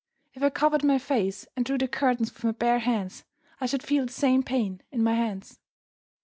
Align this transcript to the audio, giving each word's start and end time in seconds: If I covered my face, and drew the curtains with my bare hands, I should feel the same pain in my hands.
If 0.33 0.41
I 0.41 0.49
covered 0.49 0.83
my 0.83 0.97
face, 0.97 1.45
and 1.55 1.63
drew 1.63 1.77
the 1.77 1.87
curtains 1.87 2.33
with 2.33 2.43
my 2.43 2.53
bare 2.53 2.79
hands, 2.79 3.23
I 3.59 3.67
should 3.67 3.83
feel 3.83 4.07
the 4.07 4.11
same 4.11 4.41
pain 4.41 4.81
in 4.91 5.03
my 5.03 5.13
hands. 5.13 5.59